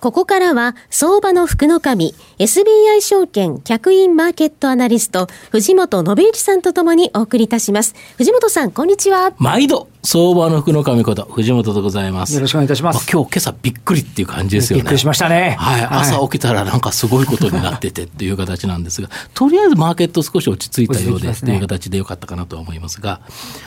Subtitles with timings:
[0.00, 7.96] ここからは、相場の福の神、SBI 証券客員マーケットアナリスト、藤本信之さんとともにお送りいたします。
[8.16, 9.32] 藤本さん、こんにちは。
[9.38, 12.34] 毎度、相場の福の神こと、藤本でございます。
[12.34, 13.10] よろしくお願いいたします。
[13.10, 14.82] 今日、今朝びっくりっていう感じですよね。
[14.82, 15.56] びっくりしましたね。
[15.58, 15.82] はい。
[15.82, 23.20] 朝起きたらなんかすごいことになっててっていう形なんですが、 とりあえずマーケット少し落ち着いたようでっていう形でよかったかなと思いますが、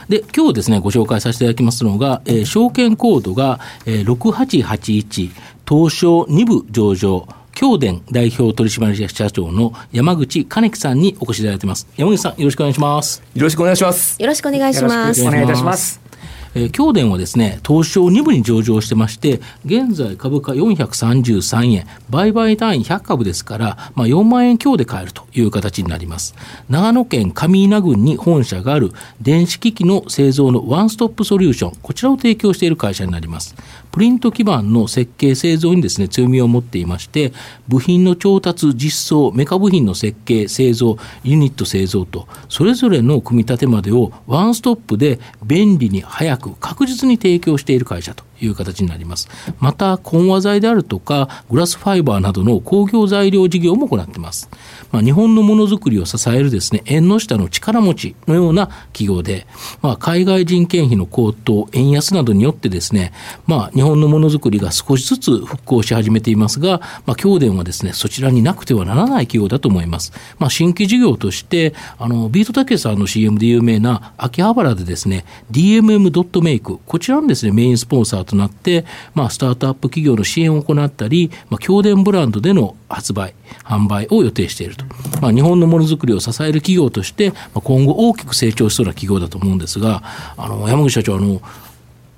[0.07, 5.31] で、今日ですね、ご紹介させていただきますのが、えー、証券コードが、えー、6881、
[5.71, 11.87] 東証2部上場、京電代表取締役社長の山口金樹さんにお越しいただいてます。
[11.95, 13.23] 山口さん、よろしくお願いします。
[13.33, 14.21] よろしくお願いします。
[14.21, 15.21] よろしくお願いします。
[15.25, 16.01] お願いいたします。
[16.53, 26.35] えー、京電はですね、東証2部に上場してまして、現在株価433円、売買単位100株ですから、まあ、4万円強で買えるという形になります。
[26.69, 33.55] 長野県上稲郡に本社がある電子機器の製造のワンストップソリューション、こちらを提供している会社になります。
[33.91, 37.33] プリント基板の設計製造にですね強みを持っていまして
[37.67, 48.23] 部品の調達実装メカ部品の設計製造ユニット製造とそれぞれの組み立てまでをワンストップで便利に早く確実に提供している会社と。
[48.41, 54.49] いう形になりますまた混和材であるとかグラスファイバーなどの工業材料事業も行っています
[54.91, 59.47] まあ、日本のものづくりを支えるですね、縁の下の力持ちのような企業で、
[59.81, 63.13] まあ、海外人件費の高騰、円安などによってですね、
[63.47, 70.11] まあ、日本のものづくりが少しずつ復興し始めていますが、まあ、京電はですね、そちらになくてはならない企業だと思います。
[70.39, 84.85] まあ、新規事業として、あの、ビートたけさんの CM で有名な秋葉原でですね、DMM ドットメイク、こちらのですね、メインスポンサーととなって、まあ、スタートアップ企業の支援を行ったり、まあ、京電ブランドでの発売、販売を予定していると。
[85.21, 90.03] まあ、日本のものづくりを支える企業として、まあ、今後大きく成長しそうな企業だと思うんですが、
[90.37, 91.41] あの、山口社長、あの、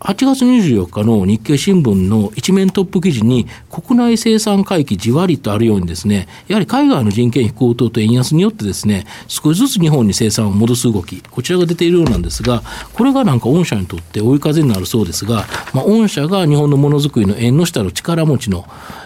[0.04, 18.66] 8月24日の日経新聞の一面トップ記事に国内生産回帰じわりとあるようにですね、やはり海外の人件費高騰と円安によってですね、少しずつ日本に生産を戻す動き、こちらが出ているようなんですが、これがなんか御社にとって追い風になるそうですが、まあ、御社が日本のものづくりの縁の下の力持ちの、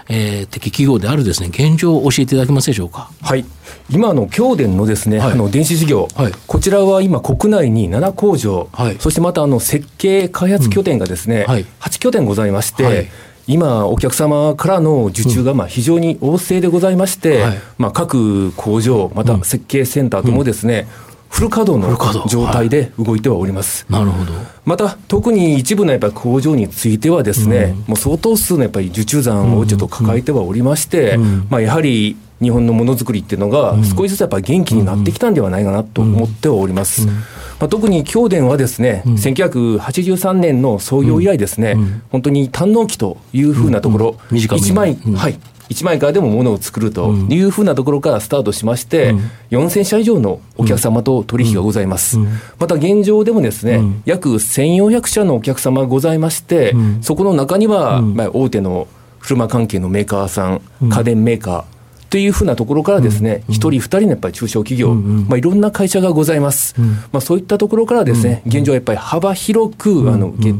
[0.09, 3.11] えー、敵企業であるですね、現状を教えていただけますでしょうか？
[3.21, 3.45] はい。
[3.89, 11.51] 今の京電のですね、はい、あの電子事業、はい、こちらは今国内に7工場、はい、そしてまたあの設計開発拠点がですね、うん。
[11.51, 13.09] はい、8拠点ございまして、
[13.47, 23.85] 今、お客様からの受注がまあ非常に旺盛でございまして、うん、まあ、各工場、また設計センターともですね、うんフル稼働の状態で動いてはおります。
[23.89, 24.33] なるほど。
[24.65, 31.21] また特に一部のやっぱ工場についてはですね、うん、もう相当数のやっぱり受注残をちょっと抱えてはおりまして、うん。
[31.21, 37.07] うん、まあやはり日本のものづくりっていうのが少しずつやっぱ元気になってきたんではないかなと思ってはおります。
[37.07, 41.75] まあ、特に京電はですね、うん、1983年の創業以来ですね、
[42.11, 45.39] 本当に堪能期というふうなところ、一枚、はい、
[45.69, 49.19] 1枚からでもものを作るというふうなところからスタートしまして、うん、
[49.51, 52.17] 4000社以上のお客様と取引がございます。
[52.59, 58.87] また現状でもですね、約1400社のお客様がございまして、そこの中には、まあ、大手の
[59.19, 61.77] 車関係のメーカーさん、家電メーカー、
[62.09, 66.75] というふうなところからですね、一、人、二人のやっぱり中小企業、まあ、いろんな会社がございます。
[67.11, 70.53] まあ、そういったところからですね、現状やっぱり幅広く、あの、受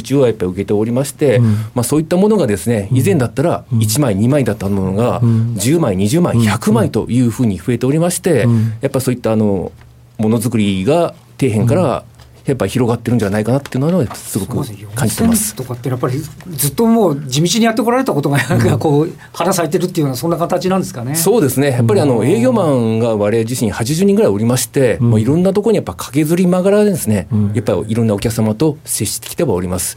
[0.00, 1.44] 注はやっぱり受けておりまして、うん、
[1.74, 8.46] まあ、そういったものがですね以前だったら1枚、2枚だったものが10枚、20枚、100枚というふうに増えておりまして、
[8.80, 9.72] やっぱそういったあの
[10.18, 12.04] ものづくりが底辺から
[12.44, 14.56] やっぱり広がってるんじゃないかなっていうのはすごく
[14.94, 15.54] 感じてます。
[15.54, 21.14] とかってやっぱりずっともう地道にやってこられたことがなんかこう花咲いてるっていうのはそんな形なんですかね。
[21.14, 21.70] そうですね。
[21.70, 29.96] やっぱりあの営業マンが我々自身80人ぐらいおりまして、もういろんなところにやっぱ駆けずりながらですね、やっぱりいろんなお客様と接してきてはおります。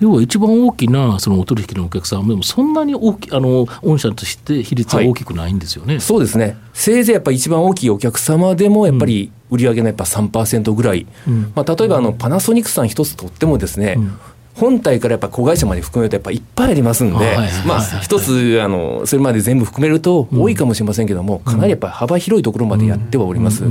[0.00, 14.18] 要は一番大きなそのお取引のお客さんでもそんなに大きあの御社として比率は大きくないんですよね、はい、そうですね、せいぜいやっぱり一番大きいお客様でもやっぱり売上のやっぱ3%ぐらい、うん、まあ、例えばあのパナソニックさん一つとってもですね、うん
[14.54, 17.36] 本体からやっぱ子会社まで含めるとやっぱいっぱいありますんで、
[17.66, 23.64] まあ一つあのそれまで全部含めると多いかもしれませんけども、かなりやっぱ幅広いところまでやってはおります。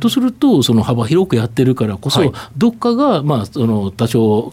[0.00, 4.52] とするとその幅広くやってるからこそ、はい、どっかがまあその多少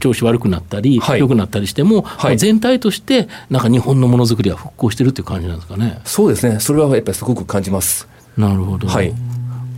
[0.00, 6.00] 調子悪くなったり、はい、良くなったりしても、はい、全体としてなんか日本のものづくりは復興してるっていう感じなんですかね。
[6.04, 6.58] そうですね。
[6.58, 8.08] それはやっぱりすごく感じます。
[8.36, 8.88] なるほど。
[8.88, 9.14] はい。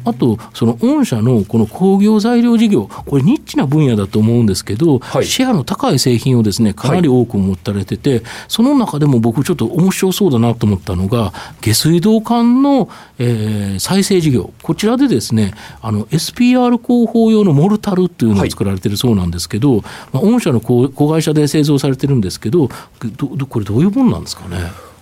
[0.04, 5.26] あと、その御社のこの工業材料事業、これ、ニッチな分野だと思うんですけど、はい。
[5.26, 12.88] シェアの高い製品をですねかなり多く持たれてて、その中でも僕、ちょっと面白そうだなと思ったのが、下水道管の、
[13.18, 19.82] えー再生事業、こちらでですねあの SPR 工法用のモルタルっていうのを作られてるそうなんですけど、
[20.12, 22.68] まあ、御社の子子会社で製造されてるんですけど、
[23.16, 24.58] どどこれ、どういうものなんですかね？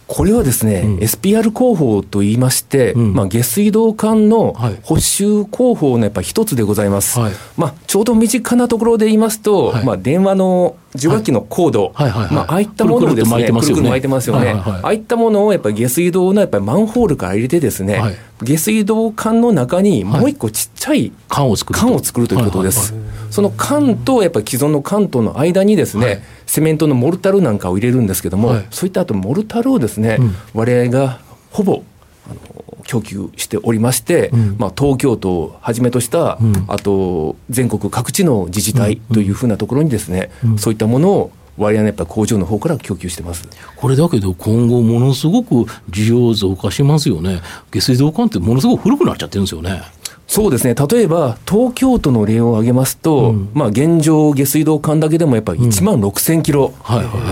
[0.08, 0.96] これはですね、うん。
[0.96, 3.12] SPR 工法といいまして、うん。
[3.12, 4.78] まあ、下水道管のはい。
[4.82, 7.20] 補修工法のやっぱ一つでございます。
[7.20, 7.32] はい。
[7.58, 9.84] まあ、ちょうど身近なところで言いますと、はい。
[9.84, 12.10] まあ、電話の受話器のコード、はい。
[12.10, 14.50] はいはいまあ、ああいったものをですね、くるくると巻いてますよね。
[14.50, 18.16] ああいったものをやっぱり下水道のやっぱりマンホールから入れてですね、はい。
[18.43, 21.84] 下水道管の中にもう一個ちっちゃい缶を作ると。
[21.84, 22.94] 缶を作るということです。
[23.31, 31.21] その缶とやっぱり既存の缶との間にですね、はいセメントのモルタルなんかを入れるんですけども、はいそういった後モルタルをですね、うん我々が
[31.53, 31.85] ほぼ
[32.29, 43.47] あの供給しておりまして、うんまあ、東京都をはじめとした、うんあと全国各地の自治体というふうなところにですね、うんそういったものを我々のやっぱり工場の方から供給してます。
[43.77, 45.55] これだけど今後ものすごく
[45.91, 47.41] 需要増加しますよね。
[47.73, 49.83] 下水道管ってものすごく古くなっちゃってるんですよね。
[50.28, 50.75] そうですね。
[50.75, 53.48] 例えば東京都の例を挙げますと、うん。
[53.54, 56.75] まあ、現状下水道管だけでもやっぱり1万6000キロ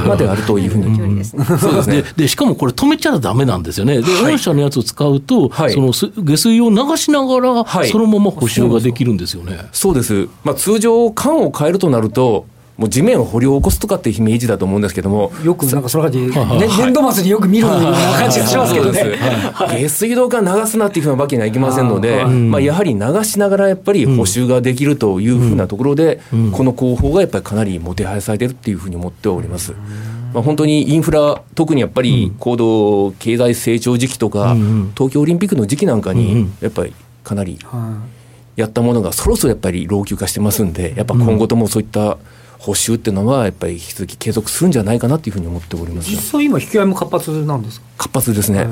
[0.06, 1.44] まであるというふうに、ですね。
[1.44, 2.02] そうですね。
[2.02, 4.00] ででしかもこれ止めちゃダメなんですよね。
[4.00, 4.32] で、はい。
[4.32, 5.72] 御社のやつを使うと、はい。
[5.72, 7.88] そのす下水を流しながら、はい。
[7.90, 9.58] そのまま補修ができるんですよね。
[9.72, 12.46] そうです、まあ、通常管を変えるとなると
[12.76, 16.68] もう地面を掘り起こすとかっていうイメージだと思うんですけどもよくなんかその感じ、ね はい。
[16.78, 19.18] 年度末によく見るような感じがしますけどね。
[19.80, 26.50] 下水道管流すなっていうふうなわけにはいきませんので、まあ、やはり流しながらやっぱり補修ができるというふうなところで、うん。
[26.50, 29.72] この工法がやっぱりかなりもてはやされてるっていうふうに思っております。
[30.34, 34.54] まあ、本当にインフラ、特にやっぱり高度経済成長時期とか、
[34.94, 36.92] 東京オリンピックの時期なんかにん、やっぱり
[37.24, 38.02] かなりは
[38.56, 42.18] やったものがそろそろやっぱり老朽化してますんで、やっぱ今後ともそういった
[42.58, 46.30] 補修っていうのは、やっぱり引き続き継続するんじゃないかなというふうに思っておりまい実す。
[46.32, 47.86] 際今引き合いも活発なんですか？
[47.96, 48.58] 活発ですね。
[48.58, 48.70] なる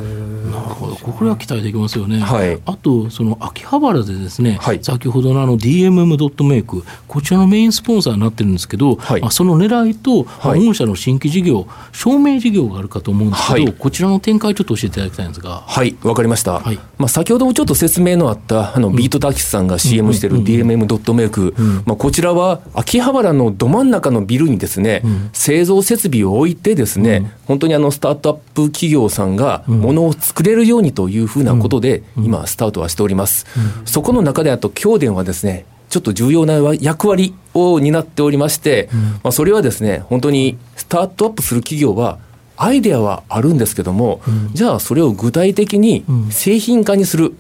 [0.69, 2.19] ほど、これは期待できますよね。
[2.21, 15.63] はいあと、その秋葉原でですね、はい先ほどのあの DMM ドットメイク、こちらのメインスポンサーになってるんですけど、はいまあ、その狙いと、はいまあ御社の新規事業、証明事業があるかと思うんですけど、はいこちらの展開、ちょっと教えていただきたいんですが。
[15.67, 16.61] はい、わかりました。
[16.61, 21.55] はいまあ、先ほどもちょっと説明のあった、あの、ビートタキスさんが CM してる DMM ドットメイク、
[21.87, 33.47] まあ、こちらは秋葉原のど真ん中のビルにですね、製造設備を置いてですね、本当にあの、スタートアップ企業さんがものを作れるようにというふうなことで、今、スタートはしております。
[33.85, 38.89] そこの中であと、京電はですね、ちょっと重要な役割を担っておりまして、
[39.25, 42.19] まあ、それはですね、本当にスタートアップする企業は、
[42.57, 44.21] アイデアはあるんですけども、
[44.53, 47.35] じゃあそれを具体的に製品化にする、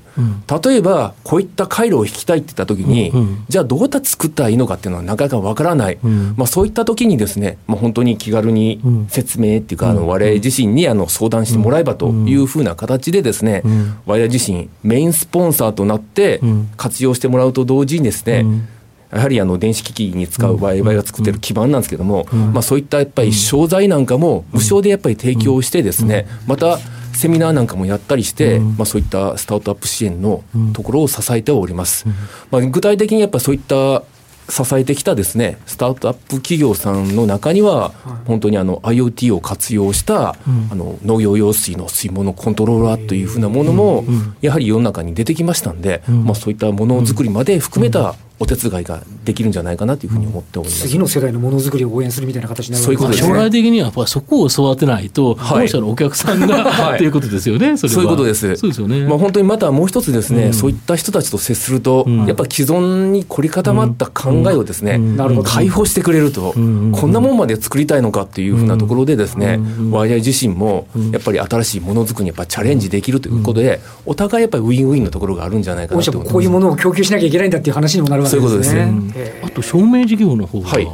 [0.64, 3.44] 例えばこういった回路を引きたいって言った時に、うん。
[3.48, 6.34] じゃあどうやって作ったらいいのかっていうのはなかなかわからない、ん。
[6.36, 9.06] まあ、そういった時にですね、まあ、本当に気軽にん。
[9.08, 13.98] 説明っていうか、あの我々自身にあの相談してもらえばというふうな形でですね、ん。
[14.06, 16.70] 我々自身メインスポンサーとなってん。
[16.76, 18.68] 活用してもらうと同時にですね、うん
[19.14, 26.78] やはりあの電子機器に使う我々が作ってる基盤なんですけども、まあ、そういったやっぱり商材なんかも無償でやっぱり提供してですね、また
[27.12, 32.06] セミナーなんかもやったりして、まあ、そういったスタートアップ支援のところを支えております。
[32.50, 34.02] まあ、具体的にやっぱそういった
[34.48, 37.92] 支えてきたですねスタートアップ企業さんの中には、
[38.26, 44.04] 本当にあの IoT を活用した、あの農業用水の水門のコントローラーというふうなものも、
[44.42, 50.82] やはり世の中に出てきましたんで、まあ、そういったものづくりまで含めたお手伝いができるんじゃないかなというふうに思っております。
[50.82, 53.28] 次の世代のものづくりを応援するみたいな形になるわですね。
[53.28, 56.94] 将来的にはやっぱりそこを育てないと、はい御社のお客さんが、はい。
[56.96, 57.88] っていうことですよね、そ。
[57.88, 58.56] そういうことです。
[58.56, 59.06] そうですよね。
[59.06, 60.52] まあ、本当にまたもう一つですね、うん。
[60.52, 62.26] そういった人たちと接すると、ん。
[62.26, 65.16] やっぱ既存に凝り固まった考えをですね、うん。
[65.16, 65.50] なるほど。
[65.50, 66.92] 解放してくれると、ん。
[66.92, 69.90] こんなもんまで作りたいのかっていうふうなところでですね、うん。
[69.90, 76.28] 我々自身もやっぱり新しいものづくりにやっぱチャレンジできるということで、お互いやっぱりウィンウィンのところがあるんじゃないか御なと思います。
[76.28, 78.33] 社もこういうものを供給しなきゃいけないんだっていう話にもなるわけですね。
[78.34, 79.12] そういうことですうん。
[79.14, 80.88] へあと証明事業の方は、はい。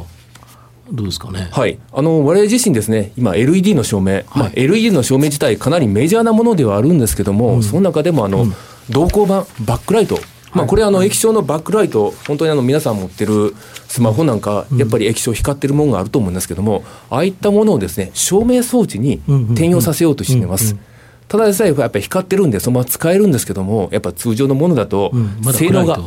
[0.91, 1.47] どうですかね？
[1.51, 8.45] はい、あの我々自身ですね、今、LED の照明、まあ、LED の照明自体、かなりメジャーなものではあるんですけども、その中でもあの、
[8.89, 10.19] 同光板、バックライト、
[10.53, 13.55] まあ、これ、あの液晶のバックライト、本当にあの皆さん持ってる
[13.87, 19.21] スマホなんか、やっぱり液晶光ってるものがあると思うんですけども、ああいったものをですね照明装置に
[19.51, 20.75] 転用させようとしています。
[21.29, 25.13] ただでさえやっぱり光ってるんで、そのまま使えるんですけども、やっぱ通常のものだと。
[25.53, 25.97] 性能が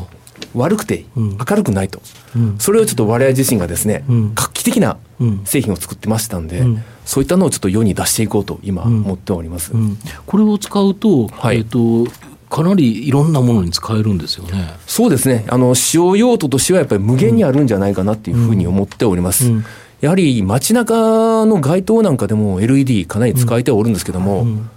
[0.54, 1.38] 悪くてうん。
[1.38, 2.00] 明るくないと、
[2.36, 2.58] うん。
[2.58, 4.34] それをちょっと我々自身がですね、うん。
[4.34, 5.42] 画期的なうん。
[5.44, 6.84] 製品を作ってましたんで、うん。
[7.04, 8.86] そういったのをちょっと世に出していこうと今ん。
[8.86, 9.72] 思っております。
[9.72, 9.98] うん。
[10.26, 11.58] これを使うと、はい。
[11.58, 12.06] えっ、と
[12.50, 14.74] かなりいろんなものに使えるんですよね。
[14.86, 15.44] そうですね。
[15.48, 19.46] あの、使用用途としてはやっぱり無限にあるんじゃないかなっていうふうに思っております。
[19.46, 19.52] うん。
[19.54, 19.64] うん、
[20.00, 24.70] やはり街中の街灯なんかでも LED かなり使えておるんですけども、うん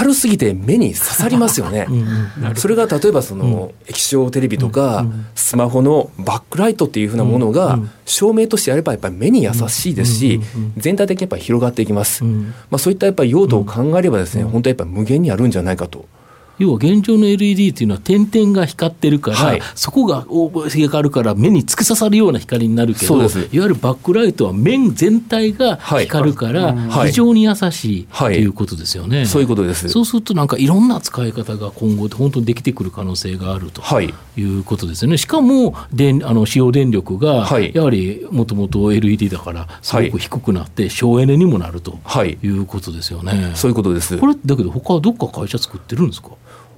[0.00, 1.86] 明るすぎて目に刺さりますよね。
[2.56, 10.40] それが例えばその液晶テレビとかスマホのバックライトっていうふうなものが照明としてあればやっぱり目に優しいですし
[10.76, 12.24] 全体的にやっぱり広がっていきます。
[12.24, 16.06] まあそういったやっぱり用途を考えればですね本当はやっぱり無限にあるんじゃないかと
[16.58, 20.26] 要は現状の LED っていうのは点々が光ってるから、はい、そこが
[20.68, 26.74] 光るから目に突き刺さるような光になるけどいわゆるバックライトは面全体が光るから
[27.06, 29.88] 非常に優しいということですよね、そういうことです。
[29.88, 34.12] そうするとなんかいろんな使い方が今後本当にできてくる可能性があるとい。
[34.40, 41.98] うことですよね、しかも電あの使用電力がやはりもともと LED だからすごく低くなって省エネにもなると
[42.42, 44.16] いうことですよね、そういうことです。
[44.18, 46.30] これだけど他はどっか会社作ってるんですか？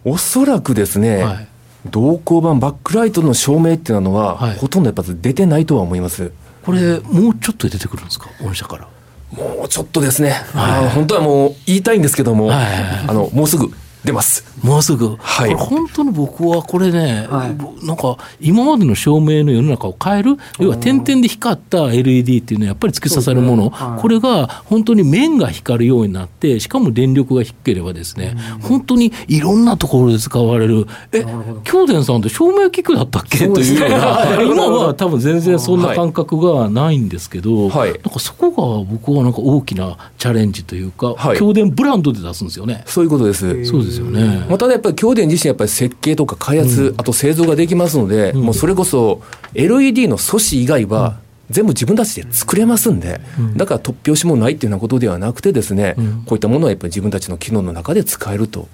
[0.04, 1.48] おそらくですね、はい、
[1.90, 6.32] 同行版バックライトの照明っていうのは、はい、ほとんどやっぱ出てないとは思います。
[6.64, 8.28] これもうちょっと出てくるんですか？
[8.42, 8.88] 御社から。
[9.32, 12.66] もうちょっとですね、はい、本当はもう言いたいんですけども、はい。
[13.08, 13.70] あのもうすぐ
[14.04, 14.44] 出ます。
[14.62, 15.16] もうすぐ。
[15.16, 15.54] はい。
[15.54, 31.24] 本当に僕はこれね、はい、なんか今までの照明の世の中を変える、要は点々で光った LED っていうのはやっぱり突き刺さるもの、ねはい、これが本当に面が光るようになって、しかも電力が低ければですね、うん、本当にいろんなところで使われる、え、
[31.64, 42.82] 京電さんって照明器具だったっけ、というような、 今は多分全然そんな感覚がないんですけど、はい、なんかそこが僕はなんか大きなチャレンジというか、はい、京電ブランドで出すんですよね。
[42.86, 43.64] そういうことです。
[43.64, 44.46] そうですですよね。
[44.48, 49.22] まあ、ただやっぱり京電自身やっぱり設計とか開発、うん、あと製造ができますので、うん、もうそれこそ
[49.54, 51.18] LED の素子以外は、
[51.50, 58.68] 全部自分たちで作れますんで、うん、だから突拍子もないっていうようなことではなくてですね、うん、こういったものはやっぱり自分たちの機能の中で使えると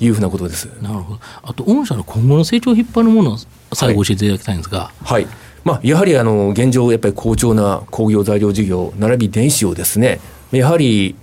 [0.00, 0.66] いうふうなことです。
[0.82, 1.20] なるほど。
[1.44, 3.36] あと御社の今後の成長を引っ張るものを
[3.72, 4.90] 最後教えていただきたいんですが。
[5.04, 5.32] はい、はい
[5.64, 10.18] まあ、やはりあの現状、やっぱり好調な工業材料事業、並び電子をですね、
[10.50, 11.14] やはり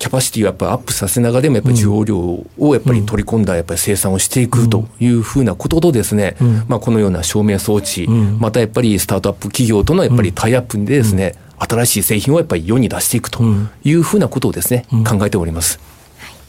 [0.00, 6.36] キャパシティをやっぱりアップさせながらでもやっぱり需要量をやっぱり取り込んだやっぱり生産をしていくというふうなこととですね、
[6.68, 13.44] まあこのような照明装置、またやっぱりスタートアップ企業とのやっぱりタイアップでですね、新しい製品をやっぱり世に出していくと
[13.84, 15.78] いうふうなことをですね、考えております。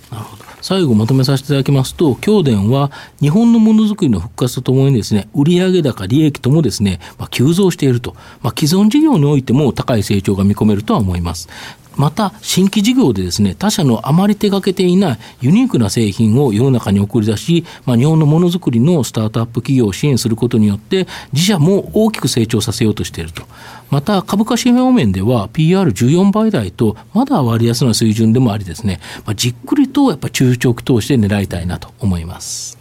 [0.09, 0.41] なるほど。
[0.61, 8.15] 最後まとめさせていただきますと、京電は日本のものづくりの復活とともにですね、売上高、利益ともですね、まあ、急増していると。
[8.41, 11.49] まあ、既存事業においても高い成長が見込めるとは思います。
[11.95, 23.43] また新規事業でですね他社のあまり手掛けていないユニークな製品を世の中に送り出し、まあ、日本のものづくりのスタートアップ企業を支援することによって自社も大きく成長させようとしていると。
[23.89, 32.77] また株価指標面では PR14 倍台とまだ割安な水準でもありですね、まあ、じっくりとやっぱ中長期投資で狙いたいなと思います。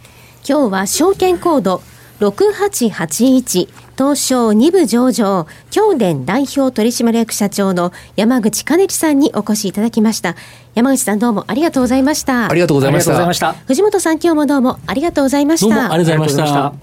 [0.47, 1.81] 今日は証券コード。
[2.21, 10.35] 6881東証2部上場京電代表取締役社長の山口兼樹さんにお越しいただきました。
[10.75, 12.49] 山口さんどうもありがとうございました。
[12.49, 13.01] ありがとうございま
[13.33, 13.53] した。
[13.53, 15.91] 藤本さん今日もどうもありがとうございました。
[15.91, 16.73] ありがとうございました。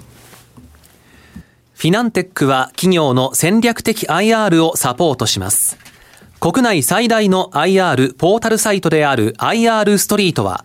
[1.74, 5.78] フィナンテックは企業の戦略的 IR をサポートします。
[6.40, 10.64] 国内最大の IR ポータルサイトである IR ストリートは